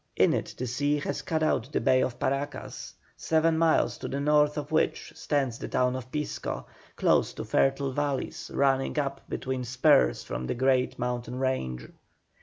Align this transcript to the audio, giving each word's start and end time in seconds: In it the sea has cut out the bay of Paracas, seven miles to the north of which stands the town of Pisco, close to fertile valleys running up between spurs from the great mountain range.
In 0.15 0.33
it 0.33 0.55
the 0.57 0.65
sea 0.65 0.97
has 1.01 1.21
cut 1.21 1.43
out 1.43 1.71
the 1.71 1.79
bay 1.79 2.01
of 2.01 2.17
Paracas, 2.17 2.95
seven 3.15 3.55
miles 3.55 3.99
to 3.99 4.07
the 4.07 4.19
north 4.19 4.57
of 4.57 4.71
which 4.71 5.13
stands 5.15 5.59
the 5.59 5.67
town 5.67 5.95
of 5.95 6.11
Pisco, 6.11 6.65
close 6.95 7.33
to 7.33 7.45
fertile 7.45 7.91
valleys 7.91 8.49
running 8.51 8.97
up 8.97 9.21
between 9.29 9.63
spurs 9.63 10.23
from 10.23 10.47
the 10.47 10.55
great 10.55 10.97
mountain 10.97 11.35
range. 11.37 11.87